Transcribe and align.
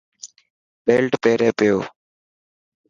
بيلٽ 0.85 1.11
پيري 1.23 1.49
پيو. 1.57 1.77